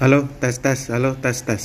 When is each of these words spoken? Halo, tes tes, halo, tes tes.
Halo, 0.00 0.28
tes 0.40 0.60
tes, 0.60 0.90
halo, 0.90 1.14
tes 1.14 1.44
tes. 1.44 1.60